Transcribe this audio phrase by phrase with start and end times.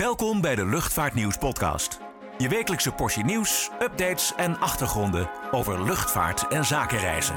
[0.00, 2.00] Welkom bij de Luchtvaartnieuws podcast.
[2.38, 7.34] Je wekelijkse portie nieuws, updates en achtergronden over luchtvaart en zakenreizen.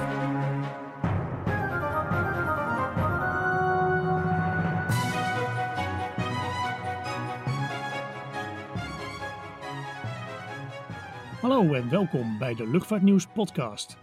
[11.42, 13.98] Hallo en welkom bij de Luchtvaartnieuws podcast.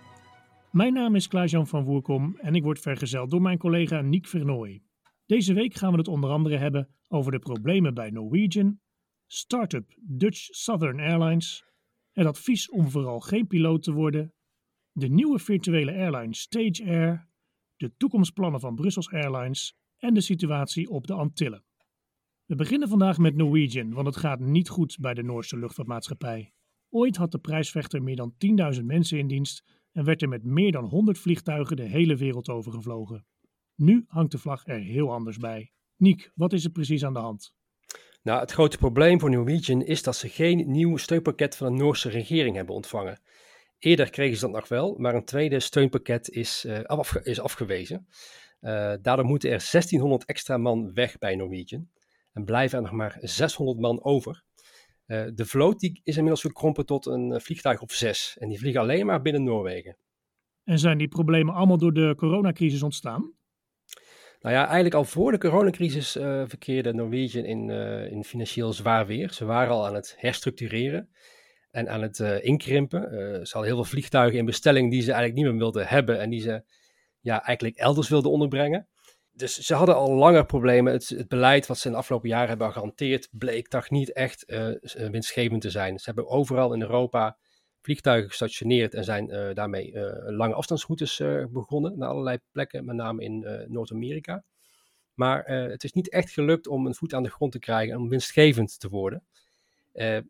[0.71, 4.83] Mijn naam is Klaas-Jan van Woerkom en ik word vergezeld door mijn collega Niek Vernooy.
[5.27, 8.81] Deze week gaan we het onder andere hebben over de problemen bij Norwegian,
[9.27, 11.65] start-up Dutch Southern Airlines,
[12.13, 14.33] het advies om vooral geen piloot te worden,
[14.93, 17.29] de nieuwe virtuele airline Stage Air,
[17.77, 21.65] de toekomstplannen van Brussels Airlines en de situatie op de Antillen.
[22.45, 26.53] We beginnen vandaag met Norwegian, want het gaat niet goed bij de Noorse luchtvaartmaatschappij.
[26.89, 28.35] Ooit had de prijsvechter meer dan
[28.79, 32.49] 10.000 mensen in dienst en werd er met meer dan 100 vliegtuigen de hele wereld
[32.49, 33.27] over gevlogen.
[33.77, 35.73] Nu hangt de vlag er heel anders bij.
[35.97, 37.55] Niek, wat is er precies aan de hand?
[38.23, 42.09] Nou, het grote probleem voor Norwegian is dat ze geen nieuw steunpakket van de Noorse
[42.09, 43.21] regering hebben ontvangen.
[43.79, 48.07] Eerder kregen ze dat nog wel, maar een tweede steunpakket is, uh, is afgewezen.
[48.61, 51.89] Uh, daardoor moeten er 1600 extra man weg bij Norwegian
[52.33, 54.43] en blijven er nog maar 600 man over.
[55.07, 58.81] Uh, de vloot die is inmiddels gekrompen tot een vliegtuig of zes en die vliegen
[58.81, 59.97] alleen maar binnen Noorwegen.
[60.65, 63.35] En zijn die problemen allemaal door de coronacrisis ontstaan?
[64.45, 69.07] Nou ja, eigenlijk al voor de coronacrisis uh, verkeerde Norwegian in, uh, in financieel zwaar
[69.07, 69.33] weer.
[69.33, 71.09] Ze waren al aan het herstructureren
[71.71, 73.01] en aan het uh, inkrimpen.
[73.47, 76.31] ze hadden heel veel vliegtuigen in bestelling die ze eigenlijk niet meer wilden hebben en
[76.31, 76.65] die ze
[77.21, 78.89] ja, eigenlijk elders wilden onderbrengen.
[79.33, 80.93] Dus ze hadden al langer problemen.
[80.93, 84.45] Het, het beleid wat ze in de afgelopen jaren hebben gehanteerd bleek toch niet echt
[85.11, 85.99] winstgevend te zijn.
[85.99, 87.39] Ze hebben overal in Europa
[87.85, 90.03] vliegtuigen gestationeerd en zijn uh, daarmee uh,
[90.37, 94.45] lange afstandsroutes uh, begonnen naar allerlei plekken, met name in Noord-Amerika.
[95.15, 98.01] Maar het is niet echt gelukt om een voet aan de grond te krijgen en
[98.01, 99.25] om winstgevend te worden.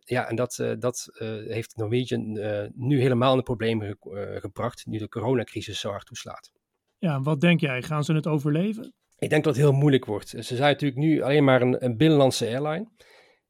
[0.05, 1.09] ja, en dat, dat
[1.47, 2.33] heeft Norwegian
[2.75, 6.53] nu helemaal in de problemen ge gebracht, nu de coronacrisis zo hard toeslaat.
[6.99, 7.83] Ja, wat denk jij?
[7.83, 8.93] Gaan ze het overleven?
[9.19, 10.29] Ik denk dat het heel moeilijk wordt.
[10.29, 12.89] Ze zijn natuurlijk nu alleen maar een, een binnenlandse airline.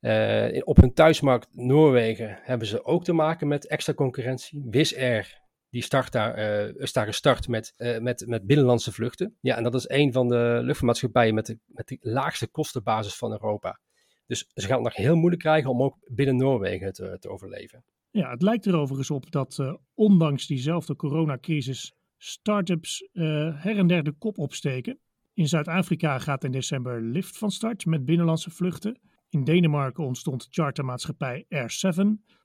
[0.04, 4.62] Uh, op hun thuismarkt Noorwegen hebben ze ook te maken met extra concurrentie.
[4.70, 9.37] Wizz Air die start daar, uh, is daar gestart met, uh, met, met binnenlandse vluchten.
[9.41, 13.31] Ja, en dat is een van de luchtvaartmaatschappijen met de, met de laagste kostenbasis van
[13.31, 13.81] Europa.
[14.26, 17.84] Dus ze gaan het nog heel moeilijk krijgen om ook binnen Noorwegen te, te overleven.
[18.10, 24.12] Ja, het lijkt er overigens op dat ondanks diezelfde coronacrisis start-ups her en der de
[24.12, 24.98] kop opsteken.
[25.32, 29.00] In Zuid-Afrika gaat in december Lift van start met binnenlandse vluchten.
[29.34, 31.97] In Denemarken ontstond chartermaatschappij Air7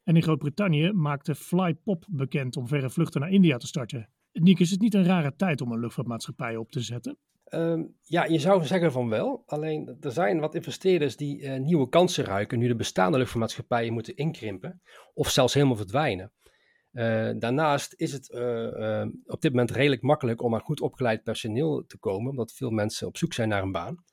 [0.04, 4.10] en in Groot-Brittannië maakte Flypop bekend om verre vluchten naar India te starten.
[4.32, 7.18] Nick, is het niet een rare tijd om een luchtvaartmaatschappij op te zetten?
[7.54, 9.44] Um, ja, je zou zeggen van wel.
[9.46, 14.16] Alleen er zijn wat investeerders die uh, nieuwe kansen ruiken nu de bestaande luchtvaartmaatschappijen moeten
[14.16, 14.82] inkrimpen
[15.14, 16.32] of zelfs helemaal verdwijnen.
[16.92, 21.84] Uh, daarnaast is het uh, op dit moment redelijk makkelijk om aan goed opgeleid personeel
[21.88, 24.04] te komen, omdat veel mensen op zoek zijn naar een baan.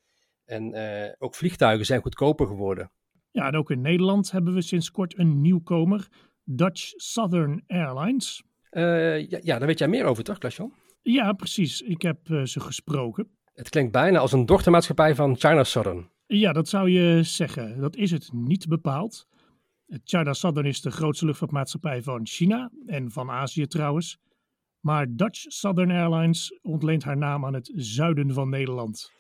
[0.47, 2.91] En uh, ook vliegtuigen zijn goedkoper geworden.
[3.31, 6.09] Ja, en ook in Nederland hebben we sinds kort een nieuwkomer,
[6.45, 8.43] Dutch Southern Airlines.
[8.71, 10.73] Uh, ja, ja, daar weet jij meer over, toch, Klasjan?
[11.03, 11.81] Ja, precies.
[11.81, 13.29] Ik heb uh, ze gesproken.
[13.53, 16.11] Het klinkt bijna als een dochtermaatschappij van China Southern.
[16.27, 17.81] Ja, dat zou je zeggen.
[17.81, 19.27] Dat is het niet bepaald.
[20.05, 24.19] China Southern is de grootste luchtvaartmaatschappij van China en van Azië trouwens.
[24.81, 29.13] Maar Dutch Southern Airlines ontleent haar naam aan het zuiden van Nederland.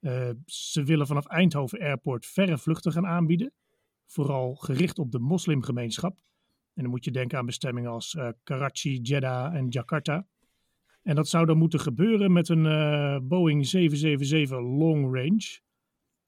[0.00, 3.52] Uh, ze willen vanaf Eindhoven Airport verre vluchten gaan aanbieden,
[4.06, 6.16] vooral gericht op de moslimgemeenschap.
[6.74, 10.26] En dan moet je denken aan bestemmingen als uh, Karachi, Jeddah en Jakarta.
[11.02, 15.60] En dat zou dan moeten gebeuren met een uh, Boeing 777 Long Range.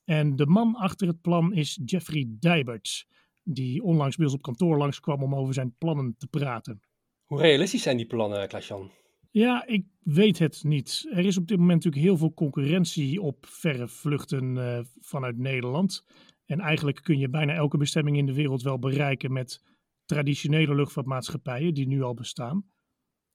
[0.04, 3.06] En de man achter het plan is Jeffrey Dijberts,
[3.42, 6.80] die onlangs bij ons op kantoor langskwam om over zijn plannen te praten.
[7.24, 8.90] Hoe realistisch zijn die plannen, Klaas-Jan?
[9.32, 11.06] Ja, ik weet het niet.
[11.10, 16.04] Er is op dit moment natuurlijk heel veel concurrentie op verre vluchten uh, vanuit Nederland.
[16.44, 19.62] En eigenlijk kun je bijna elke bestemming in de wereld wel bereiken met
[20.04, 22.70] traditionele luchtvaartmaatschappijen die nu al bestaan.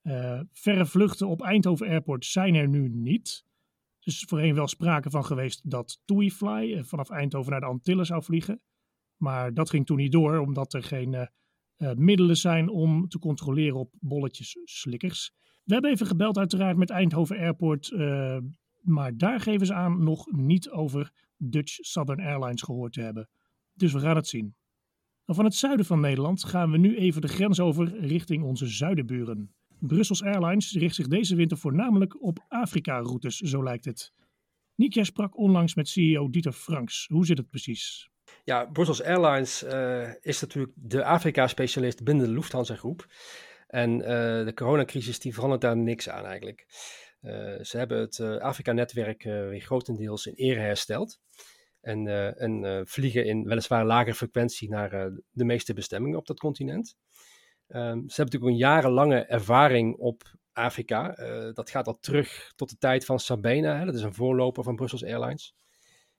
[0.03, 3.45] Uh, verre vluchten op Eindhoven Airport zijn er nu niet.
[3.99, 8.05] Er is voorheen wel sprake van geweest dat TuiFly uh, vanaf Eindhoven naar de Antillen
[8.05, 8.61] zou vliegen.
[9.17, 11.29] Maar dat ging toen niet door, omdat er geen
[11.77, 15.31] middelen zijn om te controleren op bolletjes slikkers.
[15.63, 18.37] We hebben even gebeld uiteraard met Eindhoven Airport, uh,
[18.81, 23.29] maar daar geven ze aan nog niet over Dutch Southern Airlines gehoord te hebben.
[23.73, 24.55] Dus we gaan het zien.
[25.25, 29.55] van het zuiden van Nederland gaan we nu even de grens over richting onze zuidenburen.
[29.79, 34.13] Brussels Airlines richt zich deze winter voornamelijk op Afrika-routes, zo lijkt het.
[34.75, 37.07] Nikia sprak onlangs met CEO Dieter Franks.
[37.07, 38.09] Hoe zit het precies?
[38.45, 39.63] Ja, Brussels Airlines
[40.21, 43.05] is natuurlijk de Afrika-specialist binnen de Lufthansa groep.
[43.67, 43.97] En
[44.45, 46.65] de coronacrisis die verandert daar niks aan eigenlijk.
[47.61, 51.19] ze hebben het Afrika-netwerk weer grotendeels in ere hersteld.
[51.81, 52.07] En,
[52.37, 56.95] en vliegen in weliswaar lagere frequentie naar de meeste bestemmingen op dat continent.
[57.67, 61.11] Um, ze hebben natuurlijk een jarenlange ervaring op Afrika.
[61.53, 63.77] Dat gaat al terug tot de tijd van Sabena.
[63.77, 63.85] Hè?
[63.85, 65.55] Dat is een voorloper van Brussels Airlines.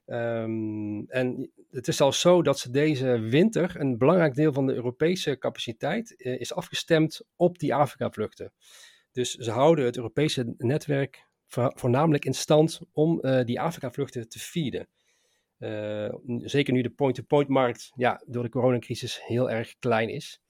[0.07, 4.75] Um, en het is al zo dat ze deze winter een belangrijk deel van de
[4.75, 8.53] Europese capaciteit uh, is afgestemd op die Afrika-vluchten.
[9.13, 14.89] Dus ze houden het Europese netwerk voornamelijk in stand om uh, die Afrika-vluchten te feeden.
[16.39, 20.41] zeker nu de point-to-point-markt ja, door de coronacrisis heel erg klein is.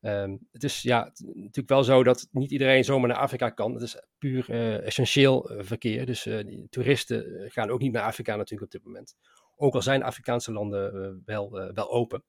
[0.00, 3.72] Um, het is ja, natuurlijk wel zo dat niet iedereen zomaar naar Afrika kan.
[3.72, 6.06] Het is puur uh, essentieel uh, verkeer.
[6.06, 9.16] Dus uh, toeristen gaan ook niet naar Afrika natuurlijk op dit moment.
[9.56, 12.24] Ook al zijn Afrikaanse landen wel, wel open.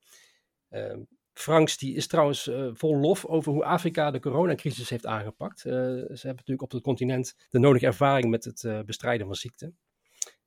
[0.69, 5.59] Um, Franks die is trouwens vol lof over hoe Afrika de coronacrisis heeft aangepakt.
[5.59, 9.73] ze hebben natuurlijk op het continent de nodige ervaring met het bestrijden van ziekte.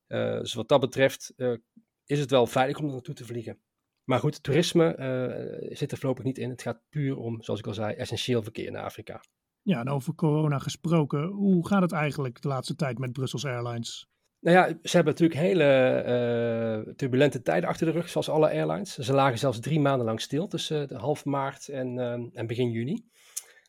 [0.06, 1.34] dus wat dat betreft
[2.04, 3.60] is het wel veilig om er naartoe te vliegen.
[4.12, 6.50] Maar goed, toerisme uh, zit er voorlopig niet in.
[6.50, 9.20] Het gaat puur om, zoals ik al zei, essentieel verkeer naar Afrika.
[9.62, 14.06] Ja, en over corona gesproken, hoe gaat het eigenlijk de laatste tijd met Brussels Airlines?
[14.40, 18.94] Nou ja, ze hebben natuurlijk hele uh, turbulente tijden achter de rug, zoals alle airlines.
[18.94, 21.98] Ze lagen zelfs drie maanden lang stil tussen half maart en,
[22.32, 23.04] en begin juni.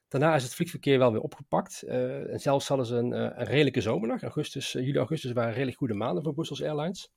[0.07, 1.83] Daarna is het vliegverkeer wel weer opgepakt.
[1.83, 4.21] en zelfs hadden ze een, een redelijke zomerdag.
[4.21, 7.11] Augustus, juli, augustus waren redelijk goede maanden voor Brussels Airlines.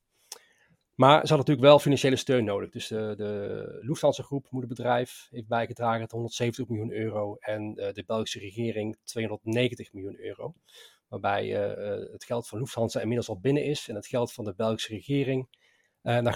[0.97, 2.71] Maar ze hadden natuurlijk wel financiële steun nodig.
[2.71, 7.37] Dus de, de Lufthansa groep, moederbedrijf, heeft bijgedragen tot 170 miljoen euro.
[7.41, 10.55] En uh, de Belgische regering 290 miljoen euro.
[11.09, 13.89] Waarbij uh, het geld van Lufthansa inmiddels al binnen is.
[13.89, 15.49] En het geld van de Belgische regering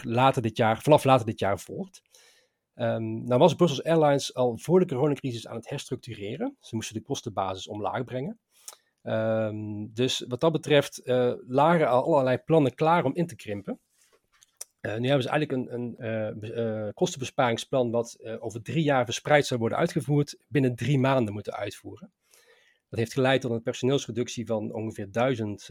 [0.02, 2.02] later dit jaar, vanaf later dit jaar volgt.
[2.74, 6.56] Um, nou was Brussels Airlines al voor de coronacrisis aan het herstructureren.
[6.60, 8.38] Ze moesten de kostenbasis omlaag brengen.
[9.02, 11.00] Um, dus wat dat betreft
[11.46, 13.80] lagen al allerlei plannen klaar om in te krimpen.
[14.80, 19.60] Uh, nu hebben ze eigenlijk een, een uh, kostenbesparingsplan wat over drie jaar verspreid zou
[19.60, 22.12] worden uitgevoerd, binnen drie maanden moeten uitvoeren.
[22.88, 25.68] Dat heeft geleid tot een personeelsreductie van ongeveer 1000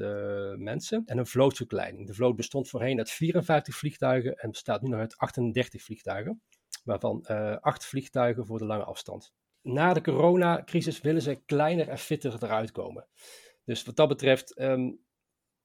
[0.57, 2.07] mensen en een vlootverkleining.
[2.07, 6.41] De vloot bestond voorheen uit 54 vliegtuigen en bestaat nu nog uit 38 vliegtuigen,
[6.83, 7.25] waarvan
[7.61, 9.33] acht vliegtuigen voor de lange afstand.
[9.61, 13.07] Na de coronacrisis willen ze kleiner en fitter eruit komen.
[13.65, 14.99] Dus wat dat betreft um,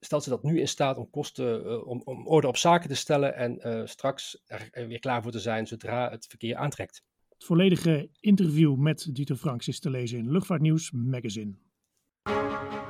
[0.04, 2.94] stelt ze dat nu in staat om kosten, uh, om, om, orde op zaken te
[2.94, 7.02] stellen en uh, straks er weer klaar voor te zijn zodra het verkeer aantrekt.
[7.28, 11.54] Het volledige interview met Dieter Franks is te lezen in Luchtvaartnieuws Magazine.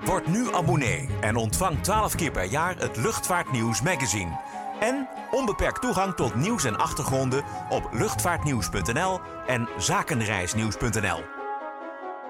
[0.04, 4.40] Word nu abonnee en ontvang 12 keer per jaar het Luchtvaartnieuws Magazine.
[4.80, 11.20] En onbeperkt toegang tot nieuws en achtergronden op luchtvaartnieuws.nl en zakenreisnieuws.nl.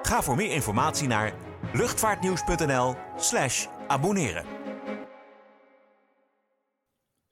[0.02, 1.34] Ga voor meer informatie naar
[1.72, 4.63] luchtvaartnieuws.nl/slash abonneren.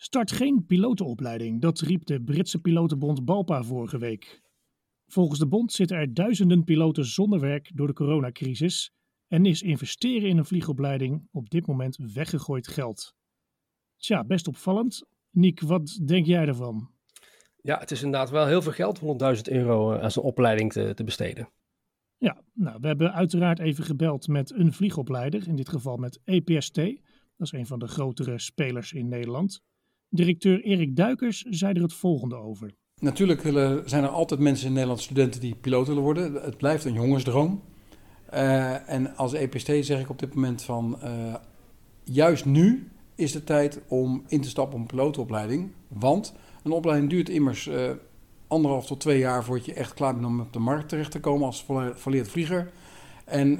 [0.02, 4.40] Start geen pilotenopleiding, dat riep de Britse pilotenbond BALPA vorige week.
[5.06, 8.92] Volgens de bond zitten er duizenden piloten zonder werk door de coronacrisis
[9.26, 13.14] en is investeren in een vliegopleiding op dit moment weggegooid geld.
[13.96, 15.06] Tja, best opvallend.
[15.30, 16.90] Niek, wat denk jij ervan?
[17.56, 19.00] Ja, het is inderdaad wel heel veel geld,
[19.36, 21.48] 100.000 euro als een opleiding te, te besteden.
[22.16, 26.74] Ja, nou, we hebben uiteraard even gebeld met een vliegopleider, in dit geval met EPST.
[26.74, 29.62] Dat is een van de grotere spelers in Nederland.
[30.14, 32.70] Directeur Erik Duikers zei er het volgende over.
[33.00, 33.40] Natuurlijk
[33.84, 36.32] zijn er altijd mensen in Nederland, studenten die piloot willen worden.
[36.32, 37.62] Het blijft een jongensdroom.
[38.34, 41.34] Uh, en als EPST zeg ik op dit moment van, uh,
[42.02, 45.70] juist nu is de tijd om in te stappen op een pilotenopleiding.
[45.88, 47.90] Want een opleiding duurt immers uh,
[48.46, 51.20] anderhalf tot twee jaar voordat je echt klaar bent om op de markt terecht te
[51.20, 51.64] komen als
[51.94, 52.70] volleerd vlieger.
[53.24, 53.58] En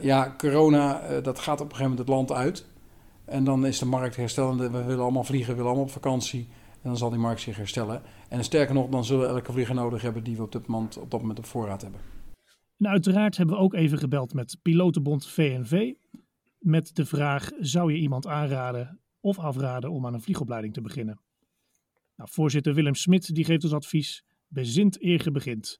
[0.00, 2.66] ja, corona, dat gaat op een gegeven moment het land uit.
[3.28, 4.70] En dan is de markt herstellende.
[4.70, 6.48] We willen allemaal vliegen, we willen allemaal op vakantie.
[6.72, 8.02] En dan zal die markt zich herstellen.
[8.28, 10.98] En sterker nog, dan zullen we elke vlieger nodig hebben die we op, dit moment,
[10.98, 12.00] op dat moment op voorraad hebben.
[12.78, 15.92] En uiteraard hebben we ook even gebeld met pilotenbond VNV.
[16.58, 21.20] Met de vraag, zou je iemand aanraden of afraden om aan een vliegopleiding te beginnen?
[22.16, 25.78] Nou, voorzitter Willem Smit die geeft ons advies, bezint eer je begint.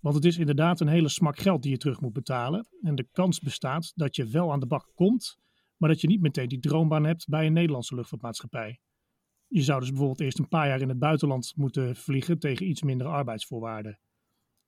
[0.00, 2.66] Want het is inderdaad een hele smak geld die je terug moet betalen.
[2.82, 5.40] En de kans bestaat dat je wel aan de bak komt
[5.82, 8.80] maar dat je niet meteen die droombaan hebt bij een Nederlandse luchtvaartmaatschappij.
[9.48, 12.82] Je zou dus bijvoorbeeld eerst een paar jaar in het buitenland moeten vliegen tegen iets
[12.82, 13.98] minder arbeidsvoorwaarden.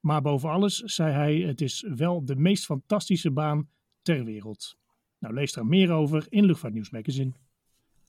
[0.00, 3.68] Maar boven alles zei hij: het is wel de meest fantastische baan
[4.02, 4.76] ter wereld.
[5.18, 7.33] Nou, lees daar meer over in Luchtvaartnieuws Magazine.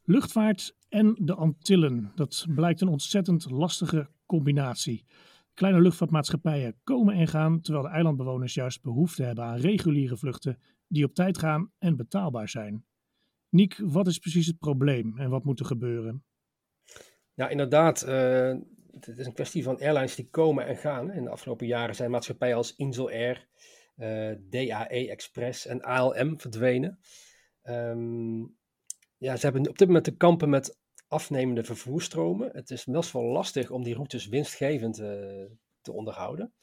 [0.03, 2.11] Luchtvaart en de Antillen.
[2.15, 5.05] Dat blijkt een ontzettend lastige combinatie.
[5.53, 11.05] Kleine luchtvaartmaatschappijen komen en gaan, terwijl de eilandbewoners juist behoefte hebben aan reguliere vluchten die
[11.05, 12.85] op tijd gaan en betaalbaar zijn.
[13.55, 16.23] Niek, wat is precies het probleem en wat moet er gebeuren?
[17.33, 18.07] Ja, inderdaad.
[18.07, 18.55] Uh,
[18.91, 21.11] het is een kwestie van airlines die komen en gaan.
[21.11, 23.47] In de afgelopen jaren zijn maatschappijen als Insel Air,
[23.95, 26.99] eh, DAE Express en ALM verdwenen.
[27.63, 28.57] Um,
[29.17, 32.49] ja, ze hebben op dit moment te kampen met afnemende vervoerstromen.
[32.53, 35.07] Het is best wel lastig om die routes winstgevend uh,
[35.81, 36.53] te onderhouden.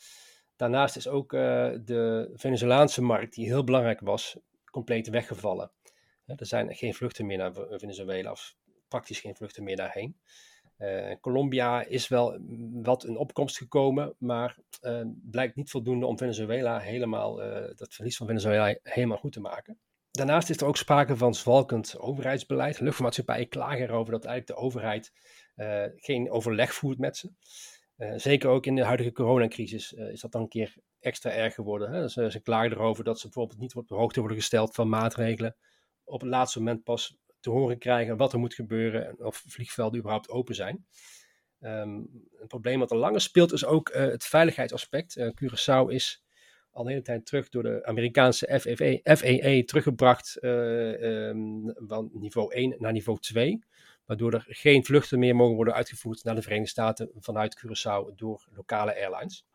[0.56, 4.38] Daarnaast is ook de Venezolaanse markt, die heel belangrijk was,
[4.70, 5.70] compleet weggevallen.
[6.26, 8.56] Er zijn geen vluchten meer naar Venezuela, of
[8.88, 10.16] praktisch geen vluchten meer daarheen.
[10.78, 12.38] Uh, Colombia is wel
[12.72, 18.16] wat een opkomst gekomen, maar uh, blijkt niet voldoende om Venezuela helemaal, uh, dat verlies
[18.16, 19.78] van Venezuela helemaal goed te maken.
[20.10, 22.80] Daarnaast is er ook sprake van zwalkend overheidsbeleid.
[22.80, 25.12] Luchtvaartmaatschappijen klagen erover dat eigenlijk de overheid
[25.96, 27.30] geen overleg voert met ze.
[28.16, 31.92] zeker ook in de huidige coronacrisis is dat dan een keer extra erg geworden.
[31.92, 32.00] Hè?
[32.00, 35.56] Dus, ze klagen erover dat ze bijvoorbeeld niet op de hoogte worden gesteld van maatregelen.
[36.04, 39.98] Op het laatste moment pas te horen krijgen wat er moet gebeuren en of vliegvelden
[39.98, 40.86] überhaupt open zijn.
[41.58, 45.16] Een probleem wat al langer speelt is ook uh, het veiligheidsaspect.
[45.16, 46.24] Uh, Curaçao is
[46.70, 52.54] al de hele tijd terug door de Amerikaanse FAA, FAA teruggebracht uh, um, van niveau
[52.54, 53.64] 1 naar niveau 2.
[54.04, 58.46] Waardoor er geen vluchten meer mogen worden uitgevoerd naar de Verenigde Staten vanuit Curaçao door
[58.52, 59.46] lokale airlines.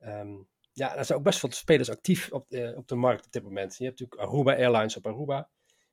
[0.00, 3.42] Um, ja, er zijn ook best veel spelers actief op op de markt op dit
[3.42, 3.76] moment.
[3.76, 5.50] Je hebt natuurlijk Aruba Airlines op Aruba.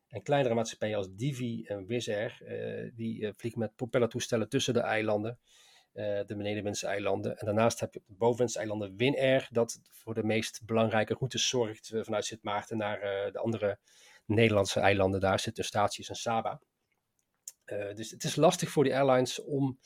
[0.07, 4.73] En kleinere maatschappijen als Divi en Wizz Air, uh, die uh, vliegen met propellertoestellen tussen
[4.73, 5.39] de eilanden,
[5.93, 7.37] uh, de benedenwindse eilanden.
[7.37, 11.47] En daarnaast heb je op de bovenwindse eilanden Winair, dat voor de meest belangrijke routes
[11.49, 12.99] zorgt vanuit Sint Maarten naar
[13.31, 13.79] de andere
[14.25, 15.19] Nederlandse eilanden.
[15.19, 16.61] Daar zitten staties en Saba.
[17.95, 19.79] dus het is lastig voor die airlines om,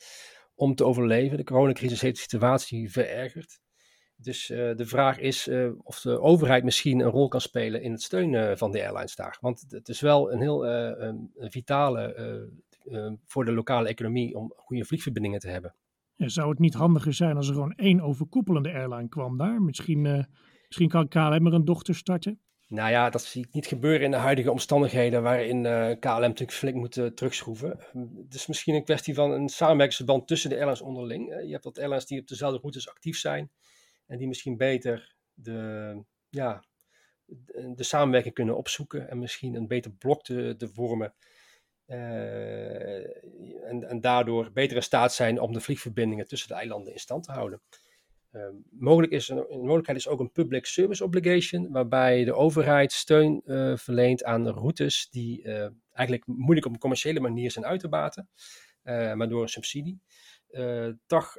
[0.54, 1.36] om te overleven.
[1.36, 3.60] De coronacrisis heeft de situatie verergerd.
[4.20, 7.92] Dus uh, de vraag is uh, of de overheid misschien een rol kan spelen in
[7.92, 9.38] het steunen uh, van de airlines daar.
[9.40, 12.46] Want het is wel een heel een vitale
[13.26, 15.74] voor de lokale economie om goede vliegverbindingen te hebben.
[16.14, 19.62] Ja, zou het niet handiger zijn als er gewoon één overkoepelende airline kwam daar?
[19.62, 20.26] Misschien,
[20.66, 22.40] misschien kan KLM er een dochter starten?
[22.68, 25.62] Nou ja, dat zie ik niet gebeuren in de huidige omstandigheden waarin
[26.00, 27.78] KLM natuurlijk flink moet terugschroeven.
[28.24, 31.28] Het is misschien een kwestie van een samenwerkingsverband tussen de airlines onderling.
[31.44, 33.50] je hebt wat airlines die op dezelfde routes actief zijn
[34.08, 36.64] en die misschien beter de, ja,
[37.74, 41.14] de samenwerking kunnen opzoeken en misschien een beter blok te, vormen.
[41.86, 42.98] Uh,
[43.68, 47.24] en, en, daardoor beter in staat zijn om de vliegverbindingen tussen de eilanden in stand
[47.24, 47.60] te houden.
[48.32, 52.92] Uh, mogelijk is een, een, mogelijkheid is ook een public service obligation, waarbij de overheid
[52.92, 55.42] steun uh, verleent aan routes die
[55.92, 58.28] eigenlijk moeilijk op een commerciële manier zijn uit te baten,
[58.82, 60.00] maar door een subsidie
[61.06, 61.34] toch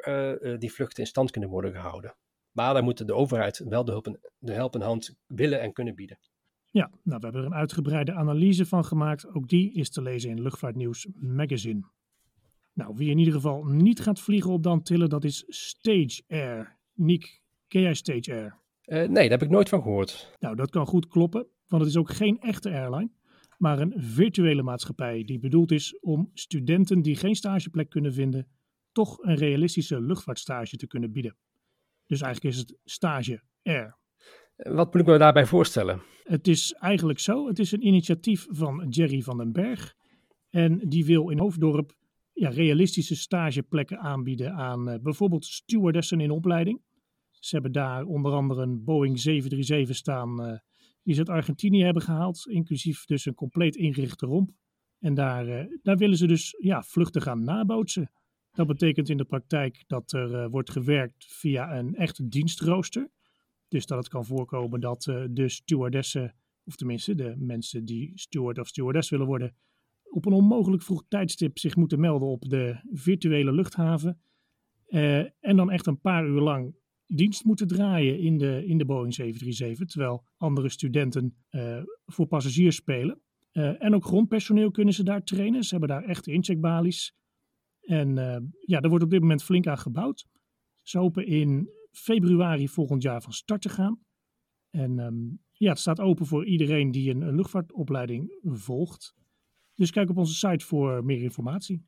[0.57, 2.15] die vluchten in stand kunnen worden gehouden.
[2.59, 6.19] Maar dan moet de overheid wel de, hulp, de helpende hand willen en kunnen bieden.
[6.71, 9.33] Ja, nou, we hebben er een uitgebreide analyse van gemaakt.
[9.33, 11.81] Ook die is te lezen in Luchtvaartnieuws Magazine.
[12.73, 16.77] Nou, wie in ieder geval niet gaat vliegen op dan tillen, dat is Stage Air.
[16.93, 18.57] Nick, ken jij Stage Air?
[18.85, 20.35] Uh, nee, daar heb ik nooit van gehoord.
[20.39, 23.11] Nou, dat kan goed kloppen, want het is ook geen echte airline,
[23.57, 28.47] maar een virtuele maatschappij die bedoeld is om studenten die geen stageplek kunnen vinden,
[28.91, 31.35] toch een realistische luchtvaartstage te kunnen bieden.
[32.09, 33.97] Dus eigenlijk is het stage R.
[34.55, 36.01] Wat moet ik me daarbij voorstellen?
[36.23, 37.47] Het is eigenlijk zo.
[37.47, 39.95] Het is een initiatief van Jerry van den Berg.
[40.49, 41.93] En die wil in Hoofddorp
[42.33, 46.81] ja, realistische stageplekken aanbieden aan uh, bijvoorbeeld stewardessen in opleiding.
[47.29, 50.57] Ze hebben daar onder andere een Boeing 737 staan uh,
[51.03, 52.47] die ze uit Argentinië hebben gehaald.
[52.47, 54.51] Inclusief dus een compleet ingerichte romp.
[54.99, 58.11] En daar, uh, daar willen ze dus ja, vluchten gaan nabootsen.
[58.59, 63.09] Dat betekent in de praktijk dat er uh, wordt gewerkt via een echt dienstrooster.
[63.67, 68.59] Dus dat het kan voorkomen dat uh, de stewardessen, of tenminste de mensen die steward
[68.59, 69.55] of stewardess willen worden,
[70.03, 74.21] op een onmogelijk vroeg tijdstip zich moeten melden op de virtuele luchthaven.
[74.87, 76.75] Uh, en dan echt een paar uur lang
[77.07, 81.35] dienst moeten draaien in de, in de Boeing 737, terwijl andere studenten
[82.05, 83.21] voor passagiers spelen.
[83.51, 85.63] en ook grondpersoneel kunnen ze daar trainen.
[85.63, 87.17] Ze hebben daar echte incheckbalies.
[87.89, 90.25] En uh, ja, er wordt op dit moment flink aan gebouwd.
[90.84, 94.00] Ze hopen in februari volgend jaar van start te gaan.
[94.69, 99.13] En um, ja, het staat open voor iedereen die een, luchtvaartopleiding volgt.
[99.74, 101.86] Dus kijk op onze site voor meer informatie.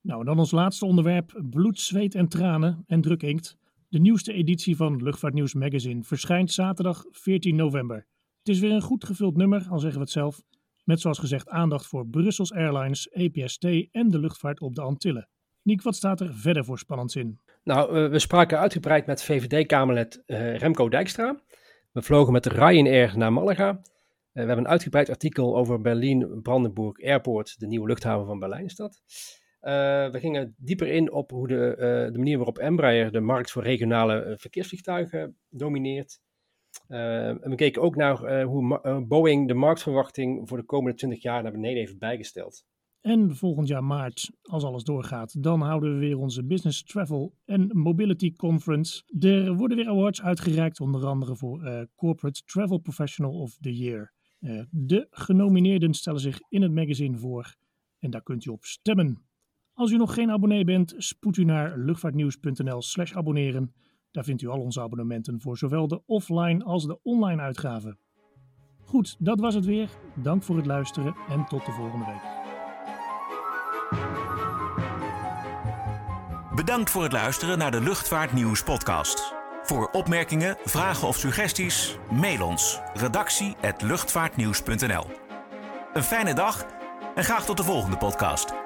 [0.00, 3.56] Nou, dan ons laatste onderwerp: bloed, zweet en tranen en druk inkt.
[3.88, 8.06] De nieuwste editie van Luchtvaartnieuws Magazine verschijnt zaterdag 14 november.
[8.38, 10.42] Het is weer een goed gevuld nummer, al zeggen we het zelf.
[10.84, 15.28] Met zoals gezegd aandacht voor Brussels Airlines, EPST en de luchtvaart op de Antillen.
[15.62, 17.40] Niek, wat staat er verder voor spannends in?
[17.62, 21.40] Nou, uh, we spraken uitgebreid met VVD-Kamerlid uh, Remco Dijkstra.
[21.92, 23.70] We vlogen met Ryanair naar Malaga.
[23.70, 23.80] Uh,
[24.32, 29.02] we hebben een uitgebreid artikel over Berlin-Brandenburg Airport, de nieuwe luchthaven van Berlijn is dat.
[30.12, 31.74] we gingen dieper in op hoe de,
[32.12, 36.20] de manier waarop Embraer de markt voor regionale verkeersvliegtuigen domineert.
[36.86, 41.52] En we keken ook naar hoe Boeing de marktverwachting voor de komende 20 jaar naar
[41.52, 42.64] beneden heeft bijgesteld.
[43.00, 47.70] En volgend jaar maart, als alles doorgaat, dan houden we weer onze Business Travel en
[47.72, 49.02] Mobility Conference.
[49.18, 54.12] Er worden weer awards uitgereikt, onder andere voor uh, Corporate Travel Professional of the Year.
[54.70, 57.54] De genomineerden stellen zich in het magazine voor
[57.98, 59.26] en daar kunt u op stemmen.
[59.72, 63.74] Als u nog geen abonnee bent, spoed u naar luchtvaartnieuws.nl/slash abonneren.
[64.14, 67.98] Daar vindt u al onze abonnementen voor zowel de offline als de online uitgaven.
[68.84, 69.88] Goed, dat was het weer.
[70.14, 72.22] Dank voor het luisteren en tot de volgende week.
[76.54, 79.34] Bedankt voor het luisteren naar de Luchtvaartnieuws podcast.
[79.62, 85.04] Voor opmerkingen, vragen of suggesties, mail ons redactie@luchtvaartnieuws.nl.
[85.92, 86.66] Een fijne dag
[87.14, 88.63] en graag tot de volgende podcast.